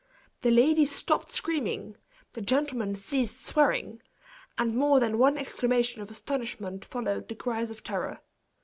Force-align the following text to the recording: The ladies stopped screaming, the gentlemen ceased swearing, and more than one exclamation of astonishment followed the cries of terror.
The 0.41 0.49
ladies 0.49 0.89
stopped 0.91 1.31
screaming, 1.31 1.95
the 2.33 2.41
gentlemen 2.41 2.95
ceased 2.95 3.45
swearing, 3.45 4.01
and 4.57 4.73
more 4.75 4.99
than 4.99 5.19
one 5.19 5.37
exclamation 5.37 6.01
of 6.01 6.09
astonishment 6.09 6.83
followed 6.83 7.27
the 7.29 7.35
cries 7.35 7.69
of 7.69 7.83
terror. 7.83 8.19